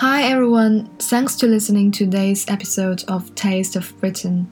[0.00, 4.50] Hi everyone, thanks to listening to today's episode of Taste of Britain.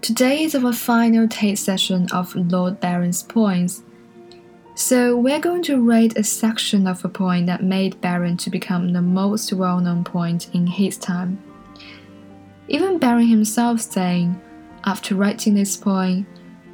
[0.00, 3.82] Today is our final taste session of Lord Byron's poems.
[4.76, 8.94] So we're going to read a section of a poem that made Byron to become
[8.94, 11.38] the most well-known poet in his time.
[12.68, 14.40] Even Byron himself saying,
[14.84, 16.26] after writing this poem,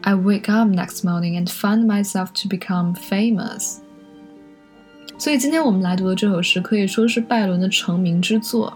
[0.04, 3.80] I wake up next morning and find myself to become famous.
[5.18, 8.72] 所以今天我们来读的这首诗可以说是拜伦的成名之作。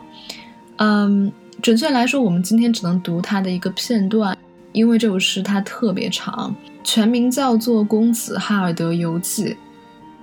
[0.76, 4.36] 嗯，准确来说，我们今天只能读它的一个片段，
[4.72, 9.56] 因为这首诗它特别长，全名叫做《公子哈尔德游记》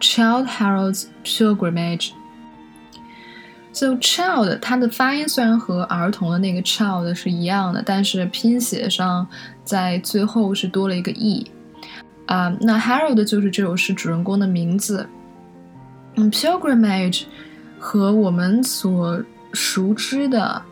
[0.01, 2.09] （Child Harold's Pilgrimage）。
[3.71, 9.27] So child 它的发音虽然和儿童的那个 child 是一样的，但是拼写上
[9.63, 11.45] 在最后是多了一个 e。
[12.25, 15.07] 啊，那 Harold 就是这首诗主人公的名字。
[16.16, 17.24] 嗯，pilgrimage
[17.78, 20.62] 和我们所熟知的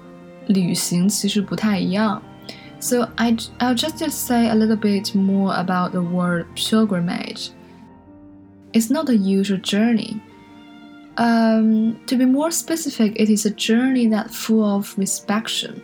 [0.49, 2.23] 旅行其实不太一样。
[2.79, 7.51] So I I'll just say a little bit more about the word pilgrimage.
[8.73, 10.21] It's not a usual journey.
[11.17, 15.83] Um, to be more specific, it is a journey that full of inspection.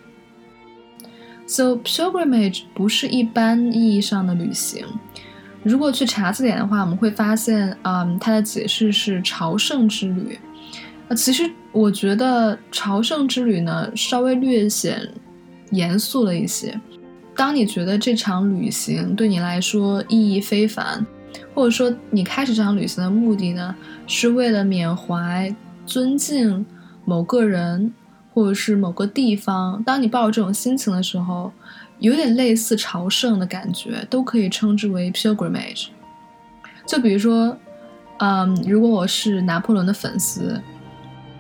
[1.47, 4.87] So pilgrimage 不是一般意义上的旅行。
[5.64, 10.40] 如果去查字典的话，我们会发现，嗯，它的解释是朝圣之旅。
[11.08, 15.08] 呃，其实我觉得朝圣之旅呢，稍微略显
[15.70, 16.80] 严肃了一些。
[17.36, 21.06] 当你觉得这场旅行对你来说意义非凡，
[21.54, 23.76] 或者说你开始这场旅行的目的呢，
[24.08, 26.66] 是为了缅怀、尊敬
[27.06, 27.94] 某个人，
[28.34, 31.52] 或者是某个地方，当你抱着这种心情的时候。
[32.02, 35.88] 有点类似朝圣的感觉，都可以称之为 pilgrimage。
[36.86, 37.56] 就比如说，
[38.18, 40.60] 嗯，如果我是拿破仑的粉丝，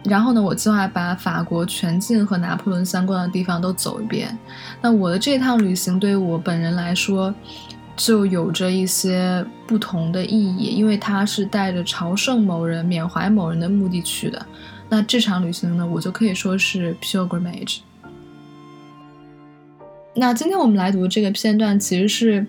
[0.03, 4.38] 然后呢，我计划把法国全境和拿破仑相关的地方都走一遍，
[4.81, 7.33] 那我的这趟旅行对于我本人来说，
[7.95, 14.45] 就有着一些不同的意义，因为它是带着朝圣某人、缅怀某人的目的去的。
[14.89, 17.79] 那这场旅行呢，我就可以说是 pilgrimage。
[20.13, 22.45] 那今天我们来读这个片段，其实是，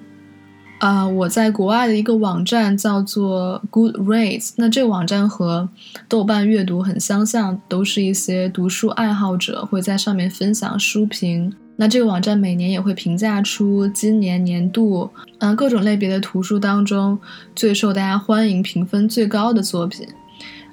[0.81, 4.55] 啊，我在国外的一个网站叫做 Goodreads。
[4.56, 5.69] 那这个网站和
[6.09, 11.55] 豆瓣阅读很相像，都是一些读书爱好者会在上面分享书评。
[11.77, 15.09] 那这个网站每年也会评价出今年年度，
[15.39, 17.17] 嗯，各种类别的图书当中
[17.55, 20.09] 最受大家欢迎、评分最高的作品。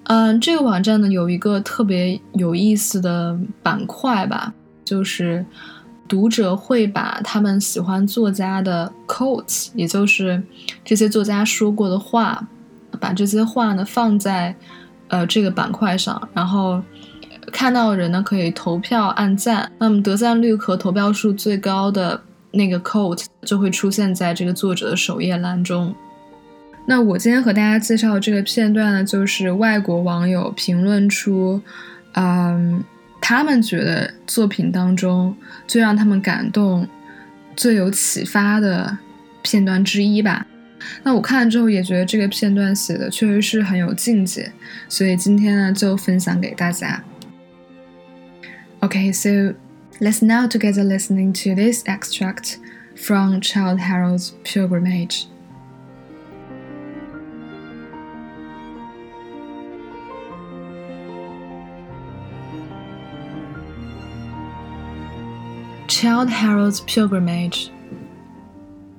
[0.06, 5.46] 嗯，这个网站呢有一个特别有意思的板块吧，就是。
[6.10, 10.42] 读者会把他们喜欢作家的 quotes，也就是
[10.84, 12.48] 这些作家说过的话，
[13.00, 14.56] 把这些话呢放在
[15.08, 16.82] 呃这个板块上，然后
[17.52, 22.20] 看到人呢可以投票按赞，那么得赞率和投票数最高的
[22.52, 25.94] 那个 quote 就会出现在这个作者的首页栏中。
[26.88, 31.62] 那我今天和大家介绍的这个片段呢，就是外国网友评论出，
[32.14, 32.84] 嗯。
[33.30, 35.36] 他们觉得作品当中
[35.68, 36.88] 最让他们感动、
[37.56, 38.98] 最有启发的
[39.44, 40.48] 片段之一吧。
[41.04, 44.52] 那我看了之后也觉得这个片段写的确实是很有境界，
[44.88, 47.04] 所以今天呢就分享给大家。
[48.80, 49.30] OK，so
[50.00, 52.56] let's now together listening to this extract
[52.96, 55.26] from Child Harold's Pilgrimage.
[66.00, 67.72] Child Harold's Pilgrimage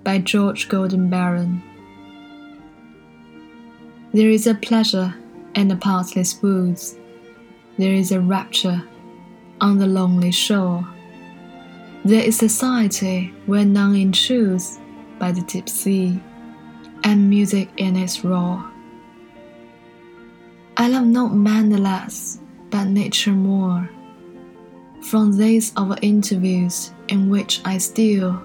[0.04, 1.62] by George Gordon Barron.
[4.12, 5.14] There is a pleasure
[5.54, 6.98] in the pathless woods,
[7.78, 8.82] there is a rapture
[9.62, 10.86] on the lonely shore.
[12.04, 14.78] There is society where none intrudes
[15.18, 16.20] by the deep sea,
[17.02, 18.62] and music in its roar.
[20.76, 23.88] I love not man the less, but nature more
[25.02, 28.42] from these our interviews in which I steal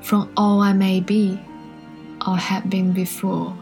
[0.00, 1.40] from all I may be
[2.26, 3.56] or have been before,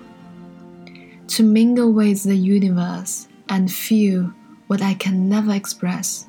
[1.29, 4.33] to mingle with the universe and feel
[4.67, 6.27] what I can never express,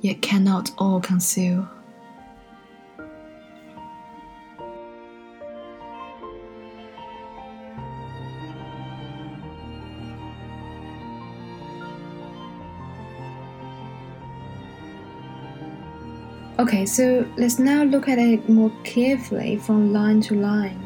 [0.00, 1.68] yet cannot all conceal.
[16.61, 20.79] Okay, so let's now look at it more carefully from line to line.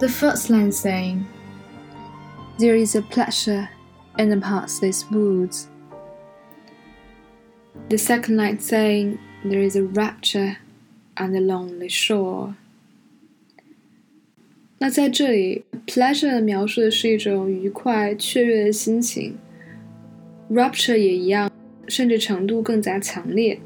[0.00, 1.24] The first line saying,
[2.58, 3.68] There is a pleasure
[4.18, 5.68] in the pathless woods,
[7.88, 10.56] The second line saying there is a rapture
[11.16, 12.54] on the lonely shore。
[14.78, 19.38] 那在这里，pleasure 描述的是一种愉快、雀跃的心情，
[20.50, 21.50] rapture 也一样，
[21.89, 23.59] 甚至程度更加强烈。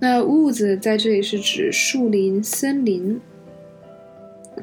[0.00, 3.20] 那 woods 在这里是指树林、森林。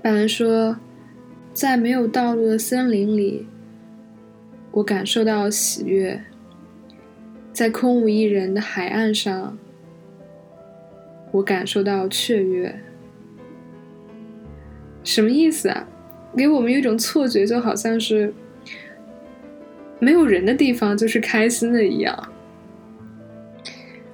[0.01, 0.77] 拜伦说，
[1.54, 3.48] 在没有道路的森林里，
[4.71, 6.19] 我感受到喜悦；
[7.54, 9.57] 在空无一人的海岸上，
[11.31, 12.80] 我感受到雀跃。
[15.04, 15.88] 什么意思啊？
[16.36, 18.33] 给我们一种错觉，就好像是
[20.02, 22.32] 没有人的地方就是开心的一样。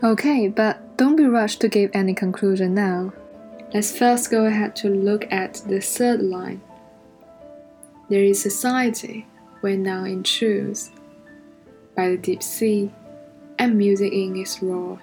[0.01, 3.13] Okay, but don't be rushed to give any conclusion now.
[3.73, 6.61] Let's first go ahead to look at the third line.
[8.09, 9.25] There is society
[9.63, 10.91] where now in truth
[11.97, 12.91] by the deep sea,
[13.59, 14.99] and music in its roar.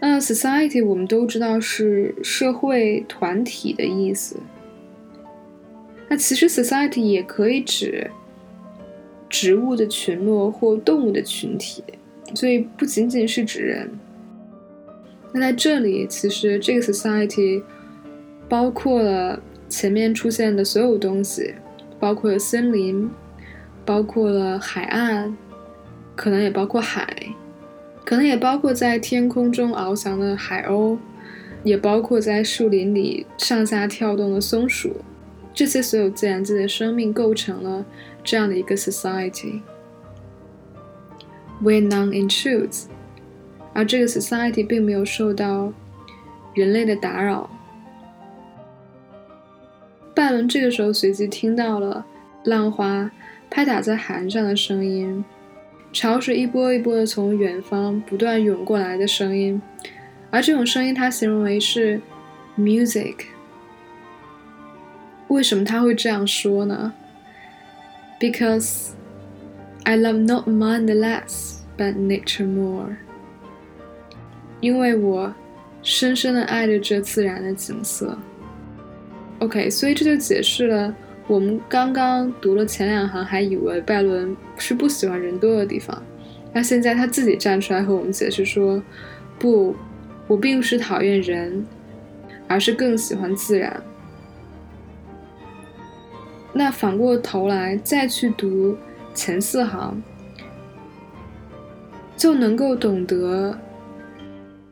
[0.00, 4.36] 那 society 我们都知道是社会团体的意思。
[6.08, 8.10] 那其实 society 也可以指
[9.29, 11.83] 植物的群落或动物的群体，
[12.33, 13.89] 所以不仅仅是指人。
[15.33, 17.61] 那在这里，其实这个 society
[18.47, 21.55] 包括了前面出现的所有东西，
[21.99, 23.09] 包括了森林，
[23.83, 25.35] 包括了海岸，
[26.15, 27.07] 可能也包括海。
[28.05, 30.95] 可能也包括在天空中翱翔的海鸥，
[31.63, 34.97] 也包括在树林里上下跳动的松鼠，
[35.55, 37.83] 这些所有自然界的生命构成了
[38.25, 39.61] 这样的一个 society。
[41.63, 42.87] Where none intrudes，
[43.73, 45.71] 而这个 society 并没有受到
[46.53, 47.49] 人类的打扰。
[50.13, 52.05] 拜伦这个时候随即听到了
[52.43, 53.11] 浪花
[53.49, 55.23] 拍打在海岸上的声音。
[55.93, 59.61] 潮水一波一波的从远方不断涌过来的声音，
[60.29, 62.01] 而这种声音他形容为是
[62.57, 63.15] music。
[65.29, 66.93] 为什么他会这样说呢
[68.31, 68.89] ？Because
[69.83, 72.97] I love not mind less but nature more。
[74.61, 75.33] 因为我
[75.83, 78.17] 深深的爱着这自然的景色。
[79.39, 80.95] OK，所以这就解释了。
[81.27, 86.01] 我们刚刚读了前两行，还以为拜伦是不喜欢人多的地方，
[86.53, 88.81] 那现在他自己站出来和我们解释说
[89.37, 89.75] ：“不，
[90.27, 91.65] 我并不是讨厌人，
[92.47, 93.83] 而是更喜欢自然。”
[96.54, 98.76] 那反过头来再去读
[99.14, 100.02] 前四行，
[102.16, 103.58] 就能够懂得：“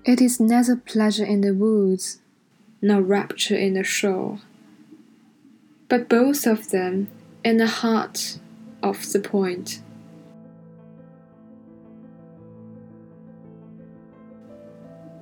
[0.05, 2.17] It is neither pleasure in the woods,
[2.81, 4.39] nor rapture in the shore。”
[5.89, 7.07] but both of them
[7.43, 8.37] in the heart
[8.81, 9.79] of the point.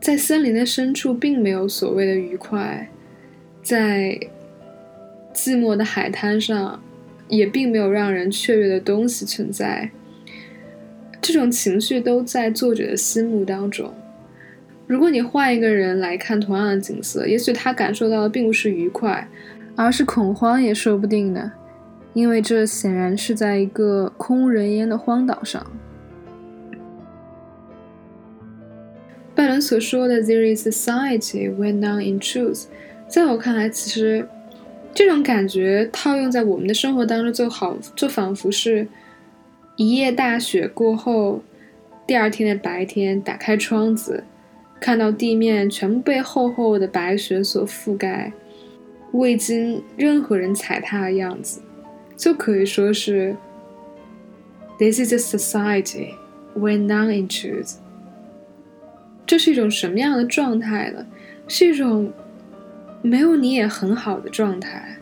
[0.00, 2.88] 在森林的深处，并没有所谓的愉快；
[3.62, 4.18] 在
[5.33, 6.81] 寂寞的海滩上，
[7.27, 9.91] 也并没有让人雀跃的东西存在。
[11.21, 13.93] 这种情绪都在作者的心目当中。
[14.87, 19.27] 如果你换一个人来看同样的景色，也许他感受到的并不是愉快。
[19.73, 21.49] 而是恐慌也说不定的，
[22.13, 25.65] 因为这显然是在一个空无人烟的荒岛上。
[29.33, 32.65] 拜伦所说的 “there is society when none intrudes”，
[33.07, 34.27] 在我看来，其实
[34.93, 38.87] 这种感觉套用在我们的生活当中，就好，就仿佛是
[39.77, 41.41] 一夜大雪过后，
[42.05, 44.23] 第二天的白天，打开窗子，
[44.79, 48.33] 看到地面全部被厚厚的白雪所覆盖。
[49.13, 51.61] 未经任何人踩踏的样子，
[52.15, 53.35] 就可以说是
[54.77, 56.13] “This is a society
[56.55, 57.75] when none intrudes。”
[59.27, 61.05] 这是一种什么样的状态呢？
[61.47, 62.11] 是一种
[63.02, 64.96] 没有你也很好的状态，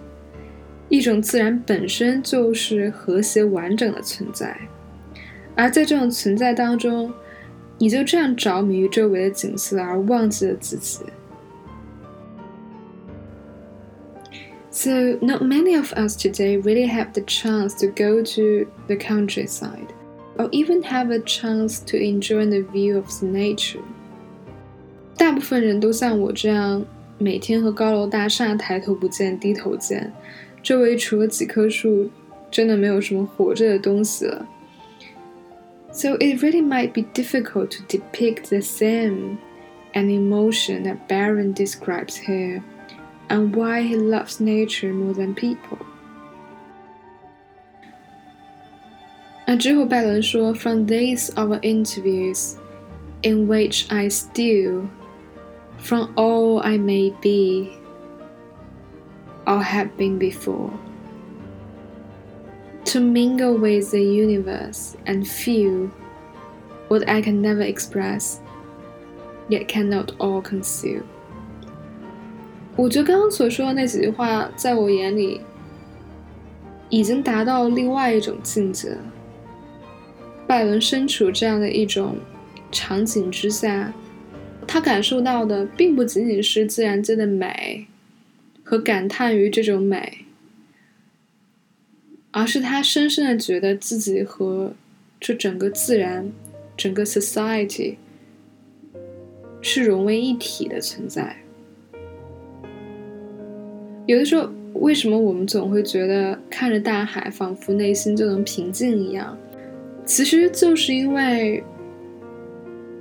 [0.89, 4.57] 一种自然本身就是和谐完整的存在，
[5.55, 7.13] 而在这种存在当中，
[7.79, 11.01] 你就这样着迷于周围的景色，而忘记了自己。
[14.71, 19.89] So, not many of us today really have the chance to go to the countryside,
[20.37, 23.83] or even have a chance to enjoy the view of the nature.
[25.17, 26.85] 大部分人都像我这样，
[27.19, 30.13] 每天和高楼大厦抬头不见低头见，
[30.63, 32.11] 周围除了几棵树，
[32.51, 34.47] 真的没有什么活着的东西了。
[35.93, 39.39] So it really might be difficult to depict the theme
[39.93, 42.63] and emotion that Baron describes here
[43.29, 45.79] and why he loves nature more than people.
[49.47, 52.55] 那之后，拜伦说：“From these our interviews,
[53.23, 54.89] in which I steal
[55.79, 57.71] from all I may be
[59.47, 60.71] or have been before,
[62.87, 65.91] to mingle with the universe and feel
[66.89, 68.39] what I can never express,
[69.49, 71.03] yet cannot all conceal。”
[72.77, 75.41] 我觉得刚刚所说的那几句话，在我眼里
[76.89, 78.99] 已经达到另外一种境界了。
[80.47, 82.17] 拜伦身处这样的一种
[82.73, 83.93] 场景之下，
[84.72, 87.88] 他感受到的并不仅仅是自然界的美
[88.64, 90.26] 和感叹于这种美，
[92.30, 94.76] 而是他深深的觉得自己和
[95.20, 96.32] 这整个自然、
[96.78, 97.96] 整个 society
[99.60, 101.38] 是融为一体的存在。
[104.06, 109.36] 有的时候，为什么我们总会觉得看着大海，仿佛内心就能平静一样？
[110.06, 111.64] 其实就是因为，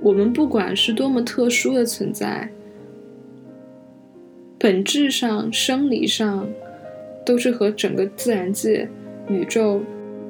[0.01, 2.49] 我们不管是多么特殊的存在，
[4.57, 6.47] 本质上、生理上，
[7.25, 8.87] 都是和整个自然界、
[9.27, 9.81] 宇宙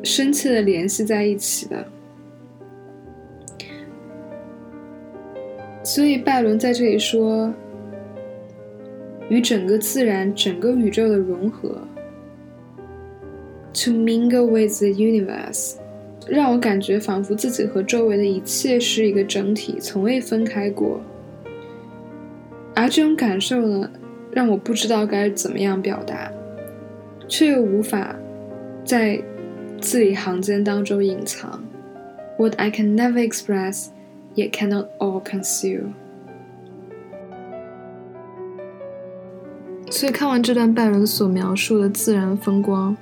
[0.04, 1.88] 深切的联系在一起的。
[5.84, 7.54] 所以拜伦在这里说，
[9.30, 11.82] 与整个自然、整个宇宙的融合
[13.74, 15.76] ，to mingle with the universe。
[16.30, 21.02] 让我感觉仿佛自己和周围的一切是一个整体，从未分开过。
[22.76, 23.90] 而这种感受呢，
[24.32, 26.32] 让我不知道该怎么样表达，
[27.28, 28.16] 却又无法
[28.86, 29.22] 在
[29.82, 31.64] 字里行间当中隐藏。
[32.38, 33.88] What I can never express,
[34.36, 35.94] yet cannot all conceal。
[39.90, 42.96] 所以看完这段拜伦所描述的自然风光。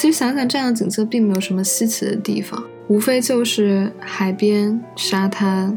[0.00, 5.76] 其实想想，这样的景色并没有什么稀奇的地方，无非就是海边、沙滩，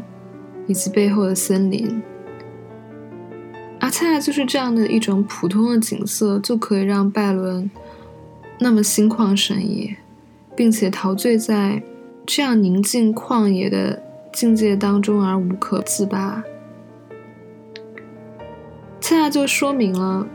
[0.68, 2.00] 以及背后的森林。
[3.80, 7.68] 而恰恰就是这样的一种普通的景色，就可以让拜伦
[8.60, 9.96] 那么心旷神怡，
[10.54, 11.82] 并且陶醉在
[12.24, 14.00] 这样宁静旷野的
[14.32, 16.44] 境界当中而无可自拔。
[19.00, 20.28] 恰恰就说明了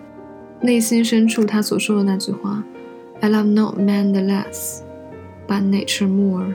[0.60, 2.66] 内心深处他所说的那句话。
[3.20, 4.82] I love not man the less,
[5.48, 6.54] but nature more。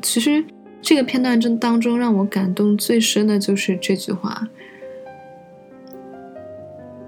[0.00, 0.44] 其实
[0.80, 4.48] 这个片段中当中让我感动最深的就是这句话，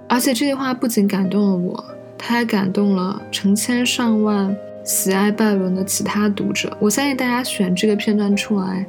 [0.09, 1.85] 而且这句话不仅感动了我，
[2.17, 6.76] 它还感动了成千上万喜爱拜伦的其他读者。
[6.81, 8.87] 我相信大家选这个片段出来，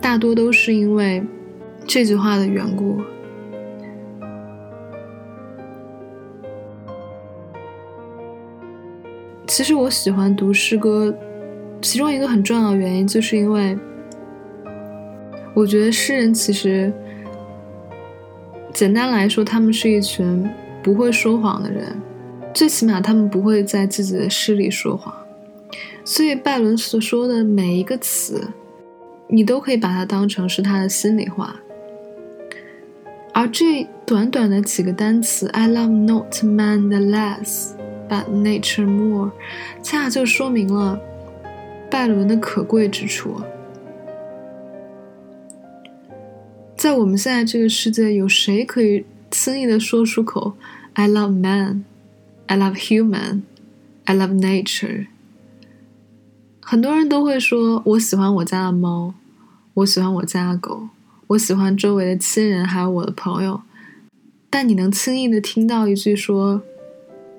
[0.00, 1.24] 大多都是因为
[1.86, 3.00] 这句话的缘故。
[9.54, 11.14] 其实我喜欢读诗歌，
[11.82, 13.78] 其中一个很重要的原因，就是因为
[15.52, 16.90] 我觉得诗人其实，
[18.72, 20.50] 简单来说，他们是一群
[20.82, 21.84] 不会说谎的人，
[22.54, 25.14] 最起码他们不会在自己的诗里说谎。
[26.02, 28.48] 所以拜伦所说的每一个词，
[29.28, 31.56] 你都可以把它当成是他的心里话。
[33.34, 37.72] 而这短短的几个单词，I love not man the less。
[38.12, 39.30] But nature more，
[39.82, 41.00] 恰恰就说明了
[41.90, 43.40] 拜伦的可贵之处。
[46.76, 50.52] 在我们现在这个世界，有谁可以轻易的说出口
[50.92, 51.84] “I love man,
[52.48, 53.44] I love human,
[54.04, 55.06] I love nature”？
[56.60, 59.14] 很多人都会说：“我喜欢我家的猫，
[59.72, 60.90] 我喜欢我家的狗，
[61.28, 63.62] 我喜欢周围的亲人，还有我的朋友。”
[64.50, 66.60] 但你能轻易的听到一句说？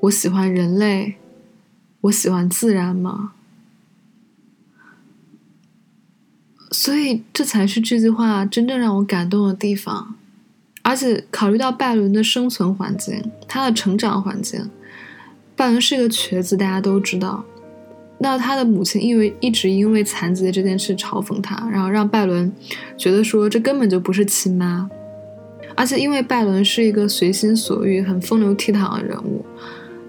[0.03, 1.15] 我喜欢人类，
[2.01, 3.31] 我喜欢自然吗？
[6.71, 10.15] 所以这才是这句话真正让我感动的地方。
[10.81, 14.69] 而且考虑到拜伦的生存环境，他的成长环境，
[15.55, 17.45] 拜伦是一个瘸子，大家都知道。
[18.17, 22.51] 那他的母亲因为一直因为残疾的这件事嘲讽他，然后让拜伦
[22.97, 24.89] 觉得说这根本就不是亲妈。
[25.75, 29.45] 而且因为拜伦是一个随心所欲、很风流倜傥的人物。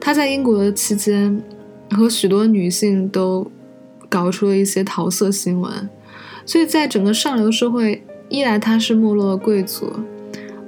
[0.04, 1.42] 他在英国的期间，
[1.92, 3.50] 和许多女性都
[4.06, 5.88] 搞出了一些桃色新闻，
[6.44, 9.90] 所以在整个上流社会，一来他是没落的贵族，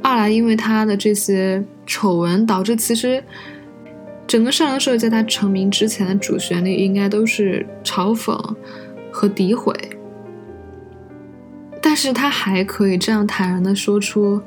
[0.02, 3.22] 二来因为他的这些丑闻，导致其实
[4.26, 8.34] 整个上流社会在他成名之前的主旋律应该都是嘲讽
[9.12, 9.74] 和诋毁，
[11.82, 14.40] 但是他还可以这样坦然的说出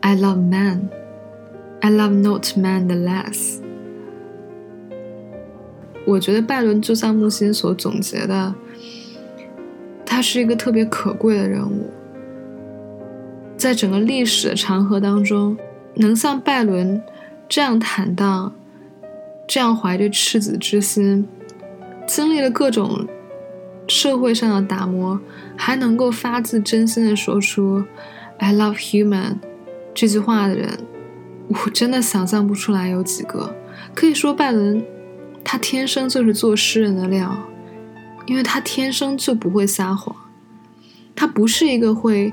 [0.00, 0.88] “I love man,
[1.78, 3.60] I love not man the less”。
[6.10, 8.52] 我觉得拜伦就像木心所总结的，
[10.04, 11.88] 他是一个特别可贵的人物，
[13.56, 15.56] 在整个历史的长河当中，
[15.94, 17.00] 能像拜伦
[17.48, 18.52] 这样坦荡，
[19.46, 21.28] 这样怀着赤子之心，
[22.08, 23.06] 经历了各种
[23.86, 25.20] 社会上的打磨，
[25.56, 27.84] 还能够发自真心的说出
[28.38, 29.36] “I love human”
[29.94, 30.70] 这句话的人，
[31.46, 33.54] 我真的想象不出来有几个。
[33.94, 34.84] 可以说，拜伦。
[35.44, 37.36] 他天生就是做诗人的料，
[38.26, 40.14] 因为他天生就不会撒谎，
[41.16, 42.32] 他不是一个会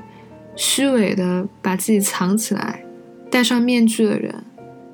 [0.54, 2.84] 虚伪的把自己藏起来、
[3.30, 4.44] 戴上面具的人，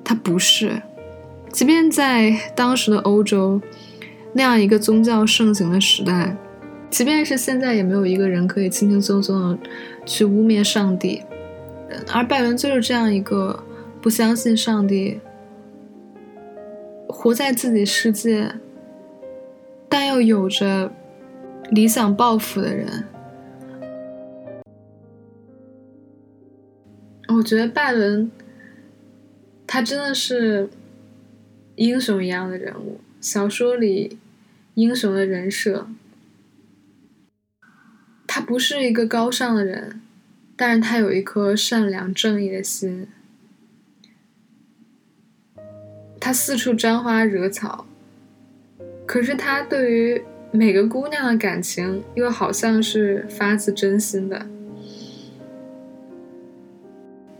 [0.03, 0.81] 他不是。
[1.51, 3.61] 即便在当时的欧洲
[4.33, 6.35] 那样一个宗教盛行的时代，
[6.89, 9.59] 即便是现在，也没有一个人可以轻轻松松的
[10.05, 11.21] 去污蔑上帝，
[12.11, 13.63] 而拜伦就是这样一个
[14.01, 15.19] 不相信上帝。
[17.17, 18.53] 活在自己世界，
[19.89, 20.93] 但又有着
[21.71, 23.05] 理想抱负的人，
[27.29, 28.29] 我觉得拜伦，
[29.65, 30.69] 他真的是
[31.77, 34.19] 英雄一样的人物，小说里
[34.75, 35.87] 英雄的人设。
[38.27, 40.01] 他不是一个高尚的人，
[40.55, 43.07] 但是他有一颗善良正义的心。
[46.25, 47.85] 他四处沾花惹草，
[49.05, 54.43] 可是他对于每个姑娘的感情又好像是发自真心的。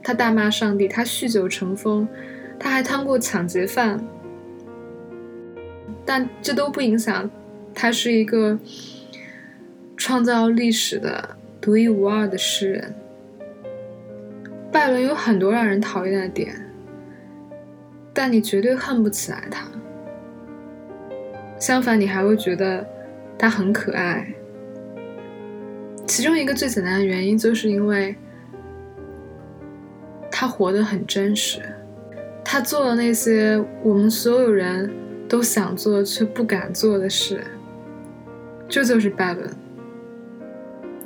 [0.03, 2.07] 他大骂上帝，他酗酒成风，
[2.59, 3.99] 他还当过抢劫犯，
[6.05, 7.27] 但这都不影响
[7.73, 8.59] 他是一个
[9.97, 12.93] 创造历史的独一无二的诗人。
[14.71, 16.64] 拜伦有很多让人讨厌的点。
[18.17, 19.67] 但你绝对恨不起来他，
[21.59, 22.87] 相反，你还会觉得
[23.37, 24.33] 他很可爱。
[26.07, 28.15] 其中一个最简单的原因，就是因为
[30.31, 31.59] 他活得很真实，
[32.41, 34.89] 他做了那些我们所有人
[35.27, 37.43] 都想做却不敢做的事。
[38.69, 39.49] 这就是拜伦，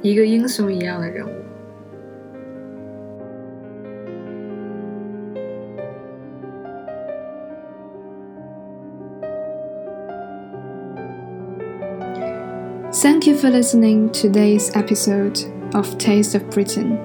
[0.04, 1.39] 一个英雄一样的人物。
[13.02, 15.40] Thank you for listening to today's episode
[15.74, 17.00] of Taste of Britain.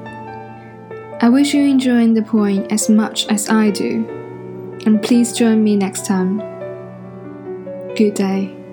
[1.21, 4.05] I wish you enjoy the poem as much as I do,
[4.87, 6.39] and please join me next time.
[7.95, 8.64] Good day.